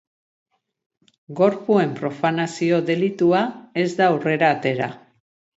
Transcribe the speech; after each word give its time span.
Gorpuen 1.41 1.93
profanazio 2.01 2.81
delitua 2.89 3.45
ez 3.83 3.87
da 4.01 4.11
aurrera 4.15 4.51
atera. 4.57 4.93